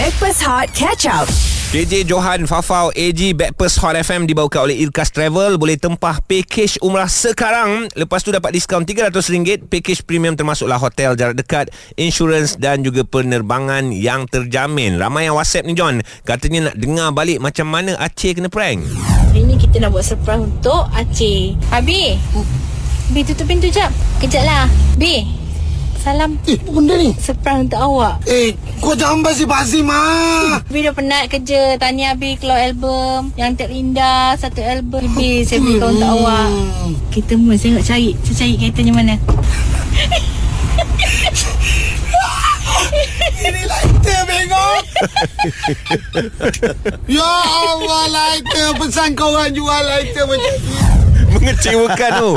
[0.00, 1.28] Backpass Hot Catch Up.
[1.76, 7.04] KJ Johan Fafau AG Backpast Hot FM dibawakan oleh Irkas Travel boleh tempah package umrah
[7.04, 11.68] sekarang lepas tu dapat diskaun RM300 package premium termasuklah hotel jarak dekat
[12.00, 17.36] insurans dan juga penerbangan yang terjamin ramai yang whatsapp ni John katanya nak dengar balik
[17.36, 18.80] macam mana Aceh kena prank
[19.28, 21.60] Hari ni kita nak buat surprise untuk Aceh.
[21.76, 22.16] Abi.
[23.12, 23.92] Bi tutup pintu jap.
[24.16, 24.64] Kejap lah.
[24.96, 25.39] Bi.
[26.00, 26.40] Salam.
[26.48, 27.12] Eh, apa benda ni?
[27.20, 28.24] Surprise untuk awak.
[28.24, 30.00] Eh, kau jangan basi-basi, Ma.
[30.72, 31.76] Bi dah penat kerja.
[31.76, 33.36] Tanya Abi keluar album.
[33.36, 34.32] Yang terindah.
[34.40, 35.04] Satu album.
[35.12, 36.48] Bi, saya berikan untuk awak.
[37.12, 38.16] Kita mula saya nak cari.
[38.24, 39.14] Saya cari keretanya mana.
[43.40, 44.82] Ini lighter, bengok.
[47.20, 48.68] ya Allah, lighter.
[48.80, 50.99] Pesan kau orang jual lighter macam ni.
[51.40, 52.30] Mengecewakan tu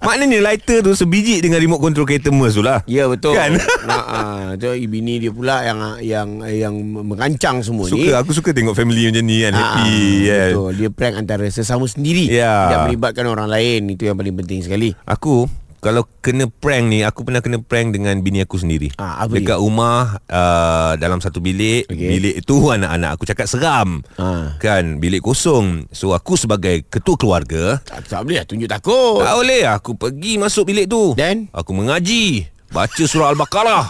[0.00, 3.34] maknanya lighter tu sebiji dengan remote control kereta Merc tu lah Ya betul.
[3.34, 3.58] Kan?
[3.84, 8.06] Nah, ah, tu bini dia pula yang yang yang merancang semua ni.
[8.06, 10.70] suka aku suka tengok family macam ni kan Ah, happy kan Betul.
[10.78, 12.30] Dia prank antara sesama sendiri.
[12.30, 12.70] Ya.
[12.70, 13.90] Tidak melibatkan orang lain.
[13.90, 14.94] Itu yang paling penting sekali.
[15.04, 15.46] Aku
[15.84, 19.60] kalau kena prank ni Aku pernah kena prank dengan bini aku sendiri Ah, apa Dekat
[19.60, 22.08] rumah uh, Dalam satu bilik Okey.
[22.08, 24.56] Bilik tu anak-anak Aku cakap seram Ah.
[24.56, 29.20] Kan Bilik kosong So aku sebagai ketua keluarga Tak, tak boleh lah tunjuk takut.
[29.20, 31.52] Tak boleh Aku pergi masuk bilik tu Then?
[31.52, 33.84] Aku mengaji Baca surah Al-Baqarah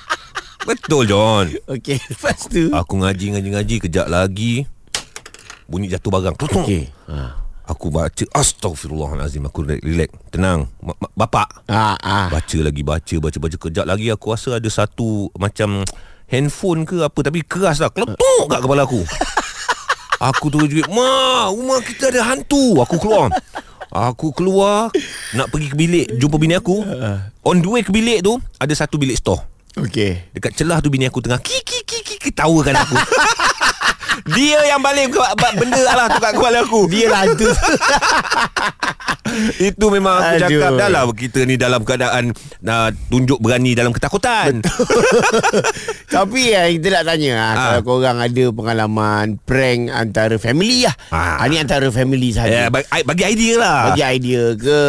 [0.70, 2.70] Betul John Okey, lepas tu.
[2.70, 4.62] Aku ngaji-ngaji-ngaji Kejap lagi
[5.66, 6.86] Bunyi jatuh barang Okey.
[7.10, 7.45] Ha.
[7.76, 10.10] Aku baca Astaghfirullahalazim Aku relax, relax.
[10.32, 10.72] Tenang.
[11.12, 11.68] Bapak.
[11.68, 12.32] Ah, ah.
[12.32, 13.56] Baca lagi Baca baca baca.
[13.60, 15.84] Kejap lagi aku rasa ada satu Macam
[16.24, 17.92] Handphone ke apa Tapi keras lah.
[17.92, 19.04] Keletuk kat kepala aku.
[20.16, 22.80] Aku tu juga Ma Rumah kita ada hantu.
[22.80, 23.28] Aku keluar.
[23.92, 24.88] Aku keluar
[25.36, 26.80] Nak pergi ke bilik Jumpa bini aku.
[27.44, 29.44] On the way ke bilik tu Ada satu bilik store.
[29.76, 30.32] Okey.
[30.32, 32.96] Dekat celah tu bini aku tengah Kiki kiki ketawakan aku
[34.24, 35.12] Dia yang balik
[35.60, 37.50] benda lah tu kat kepala aku Dia lah hantu.
[39.58, 40.42] Itu memang aku Aduh.
[40.48, 42.30] cakap Dah lah kita ni dalam keadaan
[42.62, 44.60] uh, Tunjuk berani dalam ketakutan
[46.08, 47.54] Tapi ya, kita nak tanya Ah.
[47.78, 51.38] Kalau korang ada pengalaman Prank antara family lah Ah.
[51.38, 51.46] ah.
[51.46, 54.80] Ini antara family Ya, saja bagi, bagi idea lah Bagi idea ke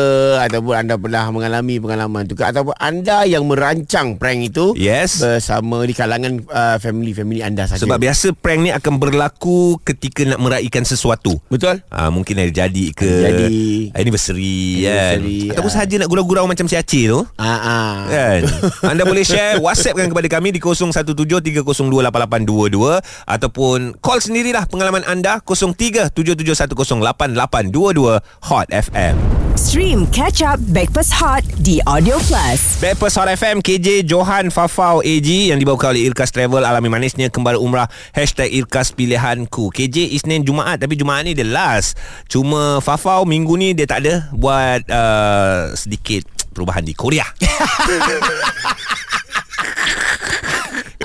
[0.42, 5.20] Ataupun anda pernah mengalami pengalaman tu ke Ataupun anda yang merancang prank itu Yes.
[5.20, 10.40] Bersama di kalangan uh, family-family anda saja Sebab biasa prank ni akan berlaku Ketika nak
[10.40, 11.82] meraihkan sesuatu Betul?
[11.90, 13.46] Ah, mungkin hari jadi ke jadi.
[13.94, 14.47] Anniversary,
[14.84, 15.76] kan Anniversary, Ataupun ah.
[15.76, 18.06] sahaja nak gurau-gurau macam si Aceh tu ah.
[18.08, 18.44] Kan
[18.92, 28.68] Anda boleh share Whatsappkan kepada kami Di 0173028822 Ataupun Call sendirilah Pengalaman anda 0377108822 Hot
[28.72, 32.78] FM Stream Catch Up Backpass Hot di Audio Plus.
[32.78, 36.62] Backpast Hot FM KJ Johan Fafau AG Yang dibawa oleh Irkas Travel.
[36.62, 37.90] Alami manisnya Kembali umrah.
[38.14, 39.74] Hashtag Irkas Pilihanku.
[39.74, 40.78] KJ Isnin Jumaat.
[40.78, 41.98] Tapi Jumaat ni the last.
[42.30, 47.26] Cuma Fafau minggu ni Dia tak ada Buat uh, Sedikit Perubahan di Korea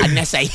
[0.03, 0.51] Anak saya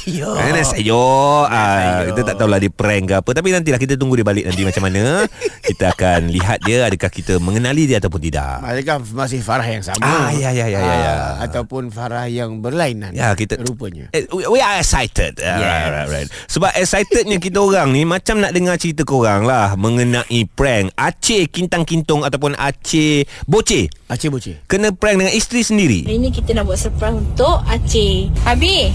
[0.68, 1.04] saya
[1.48, 4.68] ah, Kita tak tahulah dia prank ke apa Tapi nantilah kita tunggu dia balik nanti
[4.68, 5.24] macam mana
[5.68, 10.04] Kita akan lihat dia Adakah kita mengenali dia ataupun tidak Adakah masih Farah yang sama?
[10.04, 11.14] Ah, ya, ya, ya, ya, ya.
[11.16, 13.16] Ah, Ataupun Farah yang berlainan?
[13.16, 14.12] Ya kita Rupanya.
[14.12, 15.64] eh, we, are excited yeah, Yes.
[15.64, 16.30] right, right, right.
[16.52, 21.88] Sebab excitednya kita orang ni Macam nak dengar cerita korang lah Mengenai prank Aceh Kintang
[21.88, 24.56] Kintung Ataupun Aceh Boceh Aceh boceh.
[24.68, 28.32] Kena prank dengan isteri sendiri Hari ni kita nak buat surprise untuk Aceh.
[28.48, 28.92] Abi.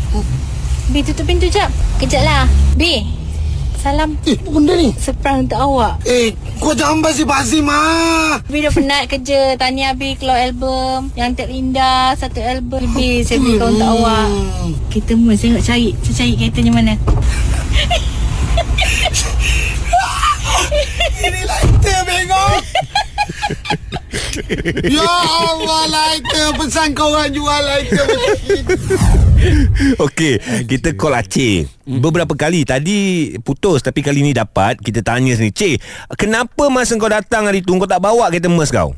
[0.92, 1.72] Bi tutup pintu jap.
[1.96, 2.44] Kejap lah.
[2.76, 3.00] Bi.
[3.80, 4.12] Salam.
[4.28, 4.92] Eh, apa benda ni?
[4.92, 6.04] Surprise untuk awak.
[6.04, 8.36] Eh, kau jangan basi-basi, Ma.
[8.36, 9.56] Abi dah penat kerja.
[9.56, 11.08] Tanya Abi keluar album.
[11.16, 12.12] Yang terindah.
[12.20, 12.84] Satu album.
[12.84, 14.28] Abi, saya berikan untuk awak.
[14.92, 15.96] Kita mula saya nak cari.
[16.04, 16.92] Saya cari keretanya mana.
[21.24, 22.60] Ini lighter, bengok.
[25.00, 25.08] ya
[25.40, 26.52] Allah, lighter.
[26.60, 28.04] Pesan kau orang jual lighter.
[30.04, 31.66] Okey, kita call Aceh.
[31.82, 34.78] Beberapa kali tadi putus tapi kali ni dapat.
[34.78, 35.76] Kita tanya sini, "Ceh,
[36.14, 38.94] kenapa masa kau datang hari tu kau tak bawa kereta Merc kau?"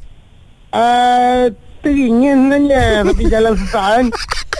[0.74, 1.54] Uh,
[1.84, 4.06] teringin sebenarnya Tapi jalan susah kan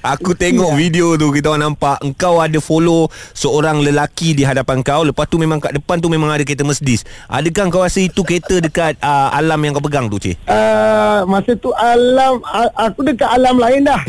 [0.00, 5.02] Aku tengok video tu kita orang nampak engkau ada follow seorang lelaki di hadapan kau
[5.02, 7.02] lepas tu memang kat depan tu memang ada kereta Mercedes.
[7.26, 10.40] Adakah kau rasa itu kereta dekat uh, alam yang kau pegang tu, Cik?
[10.44, 14.00] uh, Masa tu alam a- Aku dekat alam lain dah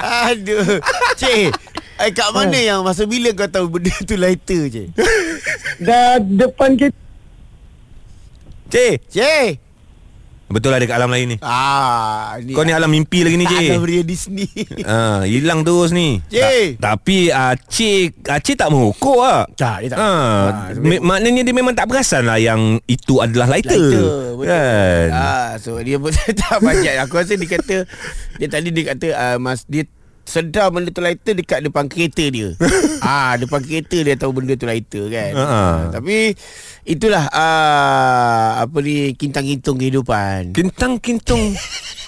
[0.00, 0.80] Aduh.
[1.14, 1.52] Cik.
[2.00, 4.88] Eh, kat mana yang masa bila kau tahu benda tu lighter, Cik?
[5.78, 6.96] Dah depan kita
[8.66, 9.50] Cik, Cik.
[10.50, 11.36] Betul lah dekat alam lain ni.
[11.40, 13.70] Ah, ni Kau ni alam mimpi lagi ni, J.
[13.70, 14.50] Alam dia Disney.
[14.82, 16.18] Ah, hilang terus ni.
[16.26, 16.74] J.
[16.74, 19.46] Ta- tapi Aceh Aceh tak mengukur ah.
[19.52, 19.98] Tak, dia tak.
[19.98, 20.10] Ah,
[20.66, 23.78] Ah, me- maknanya dia memang tak perasan lah yang itu adalah lighter.
[23.78, 24.02] Lighter
[24.34, 24.48] betul.
[24.50, 25.08] Kan?
[25.12, 26.10] Ah, so dia pun
[26.42, 26.98] tak banyak.
[26.98, 27.76] Aku rasa dia kata
[28.34, 29.86] dia tadi dia kata uh, mas dia
[30.30, 32.54] sedar benda tu lighter dekat depan kereta dia.
[33.02, 35.32] ah, depan kereta dia tahu benda tu lighter kan.
[35.34, 35.62] Ha, ha.
[35.90, 36.38] Tapi
[36.86, 40.54] itulah uh, apa ni kintang-kintung kehidupan.
[40.54, 41.58] Kintang-kintung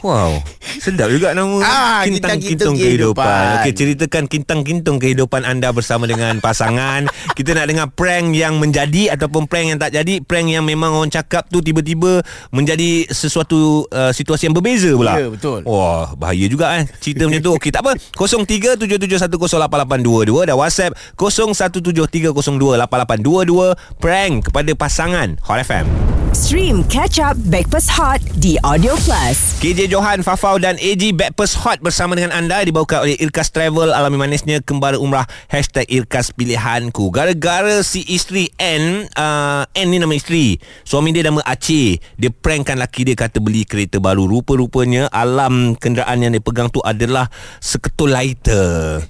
[0.00, 0.40] Wow.
[0.80, 3.54] Sedap juga nama Ah, Kintang-kintung kehidupan, Kehidupan.
[3.58, 7.04] Okey ceritakan Kintang-kintung kehidupan anda Bersama dengan pasangan.
[7.32, 10.18] Kita nak dengar prank yang menjadi Ataupun prank yang tak jadi.
[10.20, 15.16] Prank yang memang orang cakap tu Tiba-tiba Menjadi sesuatu uh, Situasi yang berbeza pula.
[15.16, 15.60] Ya, betul.
[15.62, 16.84] Wah bahaya juga eh.
[16.96, 17.50] Cerita macam tu.
[17.54, 17.92] Okey tak apa.
[18.16, 28.54] 0377108822 Dan WhatsApp 0173028822 Prank kepada pasangan Hot FM Stream Catch Up Backpass Hot di
[28.62, 29.58] Audio Plus.
[29.58, 34.14] KJ Johan, Fafau dan AG Backpast Hot bersama dengan anda dibawakan oleh Irkas Travel alami
[34.14, 40.54] manisnya kembali umrah Hashtag Irkas Pilihanku gara-gara si isteri N uh, N ni nama isteri
[40.86, 46.22] suami dia nama Aceh dia prankkan laki dia kata beli kereta baru rupa-rupanya alam kenderaan
[46.22, 47.26] yang dia pegang tu adalah
[47.58, 49.02] seketul lighter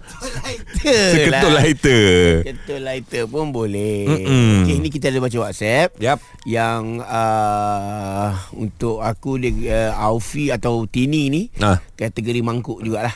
[0.81, 2.11] seketul lighter
[2.49, 4.09] Ketul lighter pun boleh.
[4.09, 4.65] Mm-mm.
[4.65, 5.95] Okey, ini kita ada baca WhatsApp.
[6.01, 6.19] Yap.
[6.49, 9.51] Yang uh, untuk aku dia
[9.91, 11.83] uh, Aufi atau Tini ni Ah.
[11.95, 13.13] kategori mangkuk jugalah.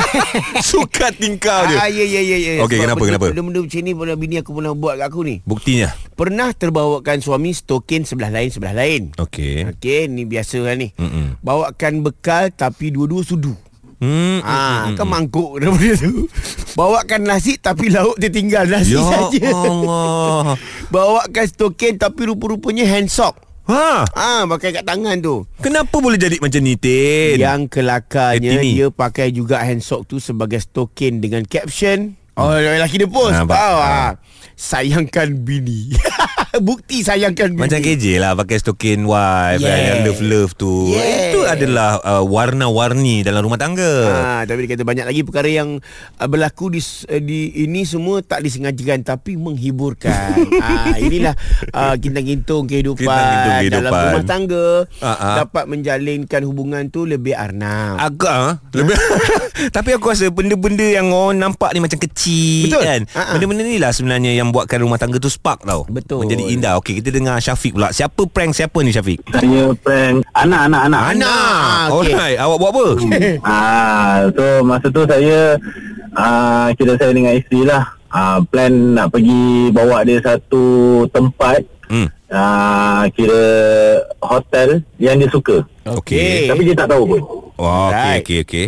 [0.62, 2.52] suka tingkau dia Ah, ya ya ya ya.
[2.62, 3.26] Okey, kenapa, benda- kenapa?
[3.28, 5.36] Benda-benda macam ni pernah bini aku pernah buat kat aku ni.
[5.42, 9.10] buktinya Pernah terbawakan suami stokin sebelah lain sebelah lain.
[9.16, 10.88] okey Okey, ni biasa kan ni.
[10.94, 11.40] Mm-mm.
[11.40, 13.52] Bawakan bekal tapi dua-dua sudu.
[14.00, 15.12] Hmm, Ah, hmm, kan hmm.
[15.12, 16.26] mangkuk dah benda tu.
[16.78, 19.48] Bawakan nasi tapi lauk tertinggal nasi Ya saja.
[19.50, 20.56] Allah
[20.94, 23.36] Bawakan stokin tapi rupa-rupanya hand sock.
[23.62, 25.46] Ha Ah, pakai kat tangan tu.
[25.58, 27.38] Kenapa boleh jadi macam ni Tin?
[27.38, 28.70] Yang kelakarnya Eh, Tini.
[28.74, 33.36] dia pakai juga hand sock tu sebagai stokin dengan caption Oh, lelaki dia post.
[33.36, 33.44] Ah.
[33.52, 34.10] ah.
[34.56, 35.92] Sayangkan bini.
[36.68, 37.62] Bukti sayangkan bini.
[37.62, 39.66] Macam KJ lah Pakai stokin wife yeah.
[39.66, 39.86] kan, Yeah.
[39.86, 41.30] Yang love-love tu Yeah.
[41.30, 45.78] Itu adalah uh, Warna-warni Dalam rumah tangga Ah, tapi dia kata banyak lagi perkara yang
[46.16, 50.32] uh, berlaku di uh, di ini semua tak disengajakan tapi menghiburkan.
[50.64, 51.34] ah, inilah
[51.70, 54.04] uh, kintang-kintung kehidupan, Kintang-kintung dalam kehidupan.
[54.10, 54.66] rumah tangga
[55.00, 55.36] ah.
[55.44, 57.96] dapat menjalinkan hubungan tu lebih arnam.
[57.96, 58.50] Agak ha?
[58.72, 58.96] lebih
[59.76, 62.82] Tapi aku rasa Benda-benda yang orang nampak ni Macam kecil Betul.
[62.82, 63.32] kan Ha-ha.
[63.36, 66.24] Benda-benda ni lah sebenarnya Yang buatkan rumah tangga tu spark tau Betul.
[66.24, 69.20] Menjadi indah Okey kita dengar Syafiq pula Siapa prank siapa ni Syafiq?
[69.34, 71.00] Saya prank anak-anak anak.
[71.16, 71.28] Anak.
[71.28, 72.14] Ah, okey.
[72.14, 72.86] Alright Awak buat apa?
[73.44, 75.58] Ah, so masa tu saya
[76.14, 77.84] ah kira saya dengan isteri lah.
[78.10, 82.08] Ah, plan nak pergi bawa dia satu tempat hmm.
[82.34, 83.42] ah kira
[84.18, 85.62] hotel yang dia suka.
[85.86, 86.50] Okey.
[86.50, 87.20] Tapi dia tak tahu pun.
[87.60, 88.22] Wah, okey Alright.
[88.24, 88.66] okey okey.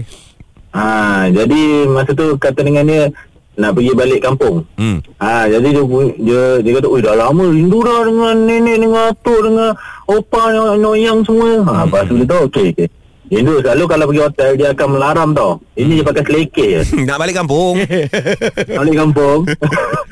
[0.72, 3.02] Ah, jadi masa tu kata dengan dia
[3.52, 4.64] nak pergi balik kampung.
[4.80, 5.04] Hmm.
[5.20, 5.82] Ha, jadi dia
[6.16, 9.70] dia dia kata, "Oi, dah lama rindu dah dengan nenek dengan atuk dengan
[10.08, 12.88] opa yang yang semua." Ha, lepas tu dia tahu, okey okey.
[13.32, 15.52] Rindu selalu kalau pergi hotel dia akan melaram tau.
[15.72, 16.80] Ini dia pakai selekeh je.
[17.08, 17.80] Nak balik kampung.
[18.76, 19.40] Balik kampung.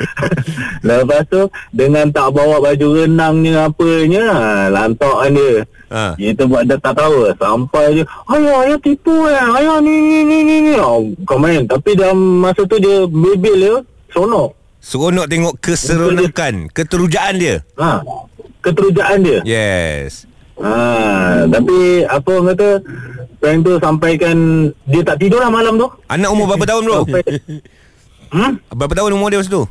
[0.89, 5.69] Lepas tu dengan tak bawa baju renangnya apanya, ha, lantakan dia.
[5.91, 6.15] Ha.
[6.15, 10.39] Kita buat dia tak tahu Sampai je Ayah, ayah tipu eh Ayah ni, ni, ni,
[10.41, 13.75] ni, ni oh, Kau main Tapi dalam masa tu dia Bebel dia
[14.09, 17.59] Sonok Seronok tengok keseronokan, keterujaan dia.
[17.77, 18.01] ha,
[18.61, 20.31] Keterujaan dia Yes.
[20.57, 20.71] ha,
[21.45, 22.69] Tapi Apa orang kata
[23.37, 24.37] Prank tu sampaikan
[24.87, 26.99] Dia tak tidur lah malam tu Anak umur berapa tahun bro?
[27.03, 27.23] Sampai
[28.31, 28.63] Hmm?
[28.71, 29.67] Berapa tahun umur dia masa tu?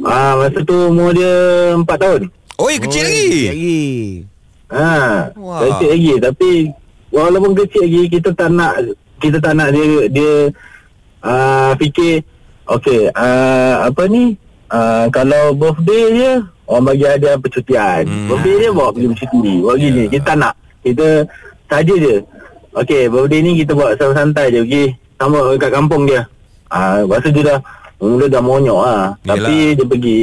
[0.00, 1.28] Ah, masa tu umur dia
[1.76, 2.20] 4 tahun.
[2.56, 3.20] Oi, kecil Oi, lagi.
[3.20, 3.82] Kecil lagi.
[4.68, 5.60] Ha, Wah.
[5.64, 6.50] kecil lagi tapi
[7.08, 8.74] walaupun kecil lagi kita tak nak
[9.16, 10.32] kita tak nak dia dia
[11.24, 12.20] uh, fikir
[12.68, 14.36] okey uh, apa ni
[14.68, 16.32] uh, kalau birthday dia
[16.68, 18.04] orang bagi hadiah percutian.
[18.04, 18.28] Hmm.
[18.28, 19.54] Birthday dia bawa pergi bercuti.
[19.64, 19.84] Buat yeah.
[19.88, 20.54] gini kita tak nak.
[20.84, 21.06] Kita
[21.68, 22.16] saja je.
[22.76, 24.84] Okey, birthday ni kita buat santai-santai je pergi
[25.18, 26.28] sama kat kampung dia.
[26.68, 27.58] Ah, uh, tu dia dah
[27.98, 29.04] mula dah monyok ah.
[29.24, 30.18] Tapi dia pergi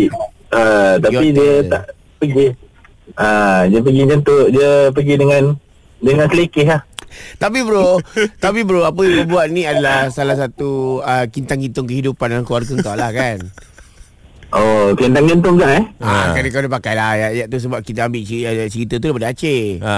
[0.53, 1.35] uh, tapi hotel.
[1.35, 1.83] dia tak
[2.21, 2.47] pergi
[3.13, 5.43] Ah, dia pergi macam tu, dia pergi dengan
[6.01, 6.81] dengan selekeh lah.
[7.37, 8.01] Tapi bro,
[8.43, 12.73] tapi bro apa yang kau buat ni adalah salah satu uh, kintang-kintung kehidupan dalam keluarga
[12.81, 13.39] kau lah kan.
[14.51, 15.83] Oh, kentang-kentung kan eh?
[15.99, 19.31] Ah, kan kau dah pakai lah ayat-ayat tu sebab kita ambil cerita, cerita tu daripada
[19.31, 19.63] Aceh.
[19.79, 19.97] Ha.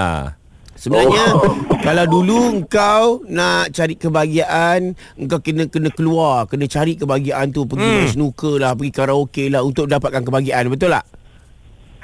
[0.78, 1.58] Sebenarnya Oh.
[1.86, 4.94] kalau dulu kau nak cari kebahagiaan,
[5.26, 8.10] kau kena kena keluar, kena cari kebahagiaan tu, pergi Hmm.
[8.14, 11.02] snooker lah, pergi karaoke lah untuk dapatkan kebahagiaan, betul tak?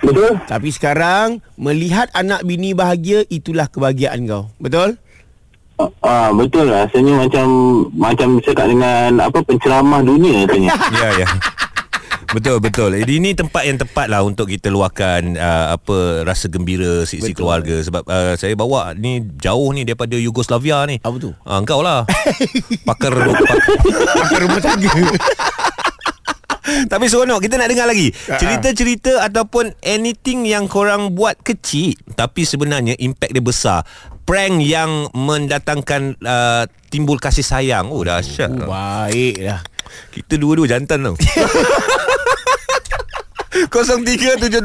[0.02, 0.32] Betul?
[0.48, 4.50] Tapi sekarang melihat anak bini bahagia itulah kebahagiaan kau.
[4.58, 4.98] Betul?
[6.02, 6.86] Ah betul lah.
[6.86, 7.46] Rasanya macam
[7.94, 10.70] macam cakap dengan apa penceramah dunia rasanya.
[11.02, 11.28] Ya ya
[12.34, 12.98] Betul betul.
[12.98, 17.46] Jadi ini tempat yang tepat lah untuk kita luahkan uh, apa rasa gembira sisi Betul.
[17.46, 20.98] keluarga sebab uh, saya bawa ni jauh ni daripada Yugoslavia ni.
[20.98, 21.30] Apa tu?
[21.46, 22.02] Ah, engkau lah.
[22.90, 23.58] Pakar pakar,
[24.42, 24.90] rumah tangga.
[26.92, 32.42] Tapi seronok Kita nak dengar lagi Ah, Cerita-cerita Ataupun anything Yang korang buat kecil Tapi
[32.42, 33.78] sebenarnya Impact dia besar
[34.24, 39.60] Prank yang Mendatangkan uh, Timbul kasih sayang Oh dahsyat Oh, baik lah.
[40.10, 41.14] Kita dua-dua jantan tau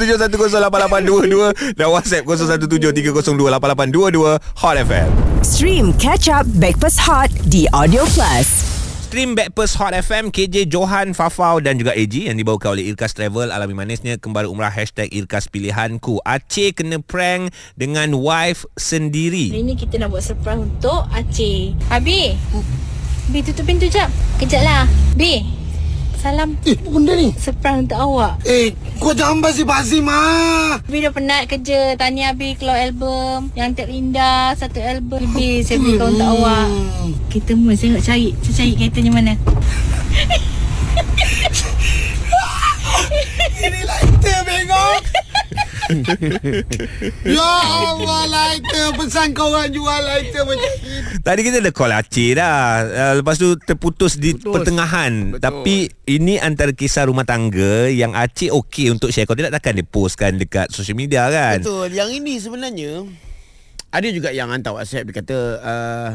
[0.09, 5.09] 0377108822 dan WhatsApp 0173028822 Hot FM.
[5.41, 8.78] Stream Catch Up Backpass Hot di Audio Plus.
[9.09, 13.49] Stream Backpast Hot FM KJ Johan Fafau dan juga AG yang dibawakan oleh Irkas Travel
[13.49, 19.73] alami manisnya kembali umrah hashtag Irkas Pilihanku Aceh kena prank dengan wife sendiri Hari ni
[19.73, 21.73] kita nak buat surprise untuk Aceh.
[21.89, 22.37] Abi.
[23.33, 24.13] Bi tutup pintu jap.
[24.37, 24.85] Kejap lah.
[25.17, 25.58] Bi.
[26.19, 26.59] Salam.
[26.67, 27.31] Eh, apa benda ni?
[27.39, 28.43] Surprise untuk awak.
[28.43, 30.19] Eh, kau jangan basi-basi, Ma.
[30.83, 31.95] Bi dah penat kerja.
[31.95, 33.47] Tanya Abi keluar album.
[33.55, 35.23] Yang terindah satu album.
[35.31, 36.67] Bi saya belikan untuk awak.
[37.31, 38.35] Kita saya nak cari.
[38.43, 39.33] Saya cari keretanya mana.
[47.25, 47.49] ya
[47.89, 48.87] Allah, lighter.
[48.95, 50.95] Pesan kau orang jual lighter macam ni.
[51.19, 54.49] Tadi kita dah call Aceh dah uh, Lepas tu terputus di Putus.
[54.49, 55.41] pertengahan Betul.
[55.41, 55.75] Tapi
[56.07, 60.35] ini antara kisah rumah tangga Yang Aceh okey untuk share Kalau tidak takkan dia postkan
[60.35, 61.91] dekat social media kan Betul.
[61.91, 62.93] Yang ini sebenarnya
[63.89, 66.09] ada juga yang hantar WhatsApp dia kata uh,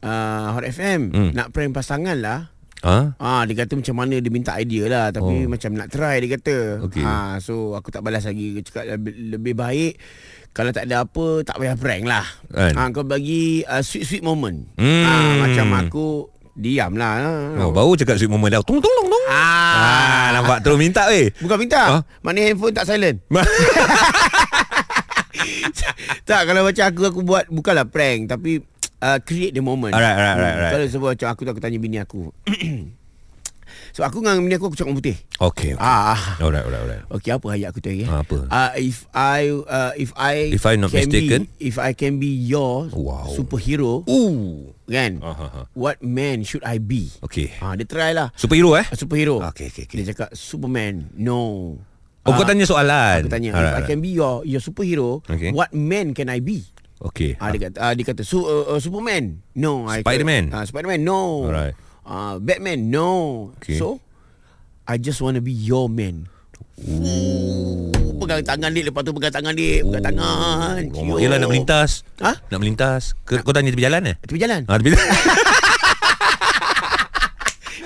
[0.00, 1.30] uh, Hot FM Hmm.
[1.32, 2.50] nak prank pasangan lah.
[2.80, 3.12] Ha?
[3.14, 5.48] Ah dia kata macam mana dia minta idea lah tapi Oh.
[5.48, 6.80] macam nak try dia kata.
[6.82, 7.02] Okey.
[7.02, 9.94] Ah so aku tak balas lagi Dia cakap lebih, lebih baik
[10.50, 12.24] kalau tak ada apa tak payah prank lah.
[12.50, 14.64] Ah kau bagi uh, sweet sweet moment.
[14.74, 15.04] Hmm.
[15.04, 16.06] Ah macam aku
[16.52, 17.54] diam lah.
[17.56, 21.06] Oh, baru cakap sweet moment dah Tung tung tung tung Ah, Ah, nampak terus minta
[21.06, 21.82] weh Bukan minta.
[21.90, 22.02] Ah?
[22.20, 23.22] Mana handphone tak silent.
[26.26, 28.60] tak kalau macam aku aku buat bukanlah prank tapi
[29.00, 29.92] uh, create the moment.
[29.92, 30.72] Alright, alright, alright, alright.
[30.72, 32.30] Kalau sebab macam aku aku tanya bini aku.
[33.94, 35.16] so aku dengan bini aku aku cakap putih.
[35.40, 35.82] Okay, okay.
[35.82, 36.14] Ah.
[36.14, 36.20] ah.
[36.38, 38.04] Alright, alright, alright Okey apa ayat aku lagi?
[38.04, 38.08] eh?
[38.08, 38.36] Ah, apa?
[38.46, 41.46] Uh, if I uh, if I If I'm not mistaken?
[41.46, 43.30] be, if I can be your Wow.
[43.30, 44.74] superhero Ooh.
[44.86, 45.18] kan?
[45.22, 45.64] Ah, ah, ah.
[45.74, 47.10] What man should I be?
[47.22, 48.30] Okay Ah dia try lah.
[48.34, 49.38] Superhero eh A superhero.
[49.50, 49.96] Okay, okay, okay.
[50.02, 51.10] Dia cakap Superman.
[51.14, 51.74] No.
[52.20, 55.24] Oh kau Ah, tanya soalan Aku tanya Alright, If I can be your your superhero
[55.24, 55.56] Okay.
[55.56, 56.66] What man can I be?
[57.00, 59.40] Okay Ah dia kata ah, dia kata su, uh, uh, Superman.
[59.56, 60.52] No, Spiderman?
[60.52, 61.48] Ah Spiderman no.
[61.48, 61.72] Alright.
[62.04, 63.10] Ah Batman no.
[63.56, 63.80] Okay.
[63.80, 64.04] So
[64.84, 66.28] I just want to be your man.
[66.80, 67.92] Ooh.
[68.20, 72.36] Pegang tangan dia Lepas tu pegang tangan dia Pegang tangan Oh, yelah nak melintas Ha?
[72.52, 75.08] Nak melintas Ke, Kau tanya tepi jalan eh Tepi jalan Ha, tepi jalan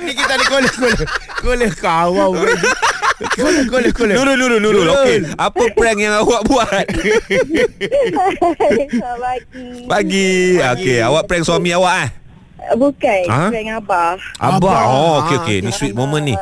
[0.05, 1.07] Ni kita ada kola kola
[1.39, 2.35] Kola kawau
[3.15, 6.67] Kola kola kola Nurul, Nurul, Nurul Okay Apa prank yang awak buat
[9.23, 9.53] pagi.
[9.87, 12.11] Pagi Okay Awak prank suami awak eh
[12.75, 13.53] Bukan, Ha?
[13.53, 14.17] prank Abah.
[14.41, 14.81] Abah Abah.
[14.89, 16.35] Oh okay Ah, okay Ni sweet moment ni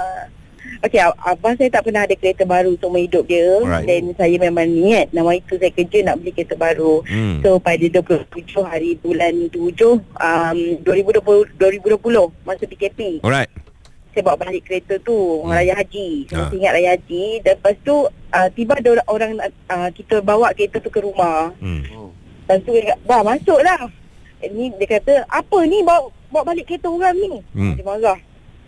[0.83, 3.63] Okey, Abah saya tak pernah ada kereta baru untuk hidup dia.
[3.87, 7.07] Dan saya memang niat nama itu saya kerja nak beli kereta baru.
[7.07, 7.39] Hmm.
[7.39, 8.27] So pada 27
[8.59, 12.03] hari bulan 7 um, 2020 2020
[12.43, 13.23] masa PKP.
[13.23, 13.47] Alright
[14.13, 15.51] Saya bawa balik kereta tu Hmm.
[15.51, 16.29] raya haji.
[16.29, 17.25] Saya masih ingat raya haji.
[17.41, 19.31] Dan lepas tu uh, tiba ada orang, orang
[19.67, 21.49] uh, kita bawa kereta tu ke rumah.
[21.57, 21.83] hmm.
[22.43, 23.83] Lepas tu dia kata, "Bah, masuklah."
[24.39, 27.73] Eh, Ni dia kata, "Apa ni bawa bawa balik kereta orang ni?" Hmm.
[27.73, 28.19] Dia marah.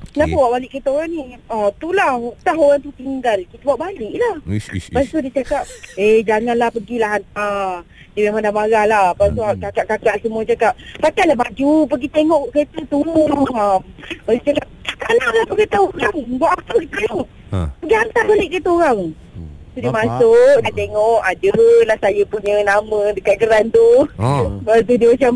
[0.07, 1.23] Kenapa bawa balik kereta orang ni?
[1.47, 2.13] Oh, itulah.
[2.41, 3.39] Tahu orang tu tinggal.
[3.43, 4.37] Kita bawa balik lah.
[4.47, 5.11] Ish, ish, Lepas ish.
[5.11, 7.83] tu dia cakap, eh janganlah pergilah hantar.
[8.15, 9.07] Dia memang dah marah lah.
[9.11, 9.59] Lepas tu Hmm.
[9.59, 13.01] kakak-kakak semua cakap, pakailah baju, pergi tengok kereta tu.
[13.51, 13.67] Ha.
[13.83, 14.67] Lepas tu cakap,
[15.04, 16.16] takkanlah lah kereta orang.
[16.40, 17.20] Buat apa kereta tu?
[17.52, 17.58] Ha.
[17.78, 19.00] Pergi hantar balik kereta orang.
[19.75, 20.06] So, dia Bapak.
[20.06, 21.52] masuk, dia tengok, ada
[21.84, 23.90] lah saya punya nama dekat geran tu.
[24.16, 24.42] Oh.
[24.56, 25.34] Lepas tu dia macam,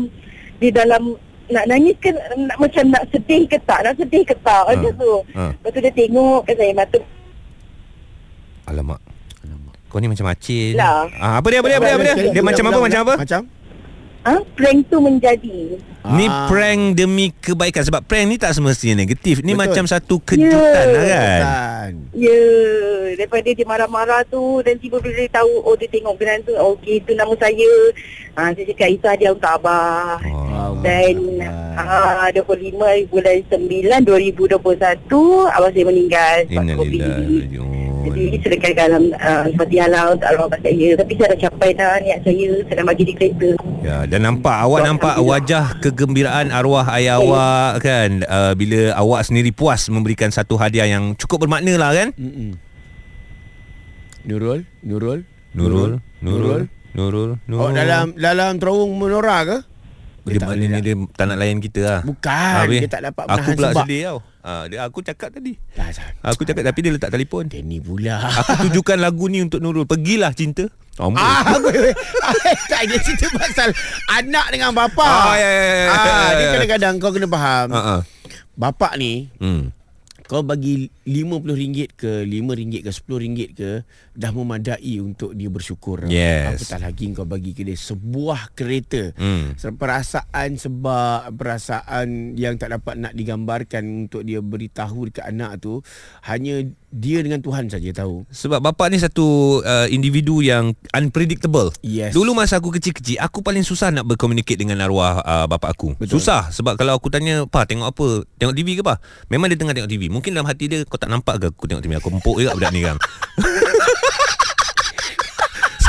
[0.57, 1.03] di dalam
[1.49, 4.69] nak nangis ke nak, macam nak sedih ke tak nak sedih ke tak Ha.
[4.69, 5.49] macam tu Ha.
[5.49, 6.99] lepas tu dia tengok kan saya mata
[8.69, 9.01] Alamak
[9.89, 10.77] Kau ni macam ni.
[10.77, 11.09] Lah.
[11.17, 12.15] ah, Apa dia apa dia apa dia, apa dia?
[12.29, 13.41] Dia macam apa macam apa Macam
[14.29, 15.81] ah prank tu menjadi.
[16.09, 16.45] Ni Ah.
[16.45, 19.41] prank demi kebaikan Sebab prank ni tak semestinya negatif.
[19.41, 19.61] Ni Betul.
[19.63, 20.93] macam satu kejutan Ya.
[20.93, 21.41] lah kan?
[21.41, 22.41] Kan ya
[23.15, 26.99] daripada dia marah-marah tu dan tiba bila dia tahu oh dia tengok geran tu okey
[26.99, 27.71] itu nama saya.
[28.33, 30.21] Ah saya cakap itu hadiah untuk abah.
[30.23, 30.77] Oh.
[30.79, 31.15] dan
[31.75, 34.55] ah 25 bulan 9 2021
[35.49, 36.37] abah saya meninggal.
[36.47, 37.01] Sebab COVID
[37.99, 40.89] Jadi sedangkan dalam uh, seperti halau untuk arwah abang saya.
[40.95, 42.49] Tapi saya dah capai dah niat saya.
[42.63, 43.49] Saya dah bagi di kereta.
[43.83, 49.51] Ya, dan nampak awak nampak wajah kegembiraan arwah ayah awak kan uh, bila awak sendiri
[49.51, 52.15] puas memberikan satu hadiah yang cukup bermakna lah kan?
[52.15, 52.55] Mm-mm.
[54.27, 55.23] Nurul, Nurul,
[55.55, 57.61] Nurul, Nurul, Nurul, Nurul.
[57.63, 59.57] Oh dalam dalam terowong menora ke?
[60.29, 61.99] Dia, tak maknanya boleh dia tak nak layan kita lah.
[62.05, 63.83] Bukan, Habis, dia tak dapat Aku menahan pula sebab.
[63.83, 64.17] sedih tau.
[64.39, 65.53] Ha, dia, aku cakap tadi.
[65.75, 66.07] Dah, dah.
[66.31, 67.43] Aku cakap tapi dia letak telefon.
[67.45, 68.15] Dia ni pula.
[68.23, 69.83] Aku tujukan lagu ni untuk Nurul.
[69.83, 70.69] Pergilah cinta.
[70.99, 71.95] Ah, wait, wait.
[72.71, 73.71] tak dia cerita pasal
[74.11, 75.07] anak dengan bapa.
[75.31, 75.87] Ah, ya, ya, ya.
[75.89, 77.67] Ah, dia kadang-kadang kau kena faham.
[77.71, 78.01] Ha ah.
[78.53, 79.71] Bapak ni Hmm.
[80.29, 83.71] Kau bagi RM50 ke RM5 ke RM10 ke
[84.13, 86.05] dah memadai untuk dia bersyukur.
[86.05, 86.69] Yes.
[86.69, 89.09] Apatah lagi kau bagi ke dia sebuah kereta.
[89.17, 89.57] Hmm.
[89.57, 95.81] Perasaan sebab perasaan yang tak dapat nak digambarkan untuk dia beritahu dekat anak tu
[96.29, 98.25] hanya dia dengan Tuhan saja tahu.
[98.29, 101.69] Sebab bapak ni satu uh, individu yang unpredictable.
[101.85, 102.17] Yes.
[102.17, 105.97] Dulu masa aku kecil-kecil, aku paling susah nak berkomunikasi dengan arwah uh, bapak aku.
[105.97, 106.17] Betul.
[106.17, 108.07] Susah sebab kalau aku tanya, "Pa, tengok apa?
[108.41, 108.97] Tengok TV ke, Pa?"
[109.29, 110.09] Memang dia tengah tengok TV.
[110.19, 111.95] Mungkin dalam hati dia, "Kau tak nampak ke aku tengok TV?
[111.95, 112.99] Aku empuk juga budak ni kan."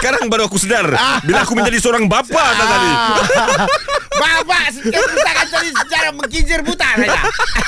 [0.01, 0.89] Sekarang baru aku sedar
[1.21, 2.91] bila aku menjadi seorang bapa tak tadi.
[4.21, 7.21] Bapak setiap buta kata ni secara mengkincir buta saja.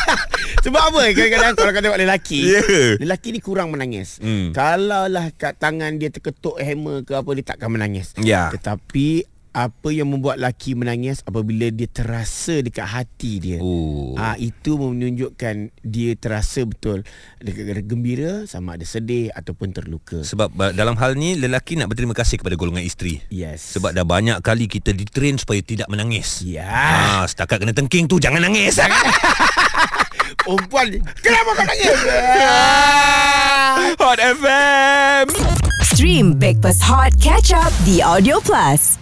[0.65, 1.01] Sebab apa?
[1.13, 2.61] Kadang-kadang kalau kau tengok lelaki, Ya.
[3.01, 4.21] lelaki ni kurang menangis.
[4.21, 4.53] Hmm.
[4.53, 8.13] Kalaulah kat tangan dia terketuk hammer ke apa dia takkan menangis.
[8.21, 8.53] Ya.
[8.53, 13.59] Tetapi apa yang membuat lelaki menangis apabila dia terasa dekat hati dia.
[13.61, 14.17] Oh.
[14.17, 15.55] Ah itu menunjukkan
[15.85, 17.05] dia terasa betul
[17.37, 20.25] dekat gembira sama ada sedih ataupun terluka.
[20.25, 23.21] Sebab ba- dalam hal ni lelaki nak berterima kasih kepada golongan isteri.
[23.29, 23.77] Yes.
[23.77, 26.41] Sebab dah banyak kali kita ditrain supaya tidak menangis.
[26.41, 26.65] ya.
[26.65, 28.81] Ah, setakat kena tengking tu jangan nangis.
[30.43, 31.99] Perempuan Kenapa kau nangis?
[34.01, 35.27] Hot FM.
[35.93, 39.02] Stream Breakfast Hot Catch Up di Audio Plus.